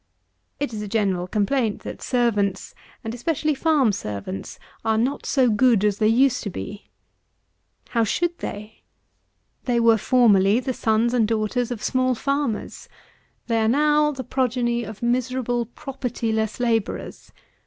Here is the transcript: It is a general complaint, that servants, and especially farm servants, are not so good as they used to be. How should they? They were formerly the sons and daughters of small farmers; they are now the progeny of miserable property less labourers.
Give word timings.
It 0.59 0.73
is 0.73 0.81
a 0.81 0.87
general 0.87 1.27
complaint, 1.27 1.81
that 1.83 2.01
servants, 2.01 2.73
and 3.03 3.13
especially 3.13 3.53
farm 3.53 3.91
servants, 3.91 4.57
are 4.83 4.97
not 4.97 5.27
so 5.27 5.47
good 5.51 5.85
as 5.85 5.99
they 5.99 6.07
used 6.07 6.41
to 6.41 6.49
be. 6.49 6.89
How 7.89 8.03
should 8.03 8.35
they? 8.39 8.81
They 9.65 9.79
were 9.79 9.99
formerly 9.99 10.59
the 10.59 10.73
sons 10.73 11.13
and 11.13 11.27
daughters 11.27 11.69
of 11.69 11.83
small 11.83 12.15
farmers; 12.15 12.89
they 13.45 13.59
are 13.61 13.67
now 13.67 14.09
the 14.11 14.23
progeny 14.23 14.83
of 14.83 15.03
miserable 15.03 15.67
property 15.67 16.31
less 16.31 16.59
labourers. 16.59 17.31